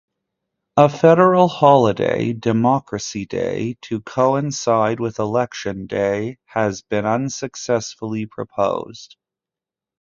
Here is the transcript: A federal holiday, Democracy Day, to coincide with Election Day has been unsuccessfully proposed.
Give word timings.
A 0.77 0.89
federal 0.89 1.47
holiday, 1.47 2.33
Democracy 2.33 3.27
Day, 3.27 3.77
to 3.83 4.01
coincide 4.01 4.99
with 4.99 5.19
Election 5.19 5.85
Day 5.85 6.39
has 6.45 6.81
been 6.81 7.05
unsuccessfully 7.05 8.25
proposed. 8.25 9.15